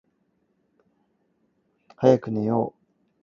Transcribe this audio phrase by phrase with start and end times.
[1.95, 2.73] 早唞，明天見